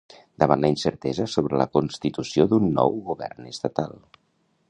davant 0.43 0.61
la 0.63 0.69
incertesa 0.73 1.27
sobre 1.33 1.59
la 1.61 1.67
constitució 1.77 2.47
d'un 2.53 2.67
nou 2.79 2.99
govern 3.11 3.51
estatal 3.55 3.97